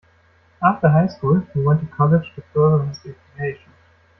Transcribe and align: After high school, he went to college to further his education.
After 0.63 0.89
high 0.89 1.05
school, 1.09 1.45
he 1.53 1.61
went 1.61 1.81
to 1.81 1.85
college 1.95 2.33
to 2.33 2.41
further 2.51 2.85
his 2.85 3.01
education. 3.05 3.71